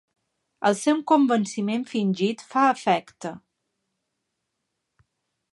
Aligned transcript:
El 0.69 0.77
seu 0.79 1.01
convenciment 1.11 1.85
fingit 1.93 2.43
fa 2.55 2.65
efecte. 2.79 3.35